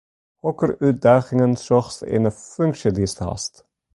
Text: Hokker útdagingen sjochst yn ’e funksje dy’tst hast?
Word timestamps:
Hokker 0.45 0.71
útdagingen 0.87 1.53
sjochst 1.65 2.01
yn 2.19 2.29
’e 2.31 2.33
funksje 2.53 2.89
dy’tst 2.95 3.19
hast? 3.27 3.53